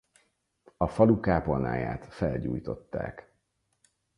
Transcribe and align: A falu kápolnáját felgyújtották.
A 0.77 0.87
falu 0.87 1.19
kápolnáját 1.19 2.05
felgyújtották. 2.05 3.33